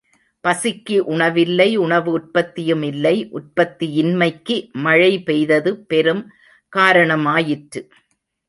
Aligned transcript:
பசிக்கு 0.43 0.99
உணவில்லை 1.07 1.75
உணவு 1.77 2.09
உற்பத்தியும் 2.11 2.81
இல்லை 2.81 3.13
உற்பத்தியின்மைக்கு 3.31 4.57
மழை 4.79 5.23
பொய்த்தது 5.23 5.73
பெரும் 5.85 6.23
காரணமாயிற்று! 6.73 7.81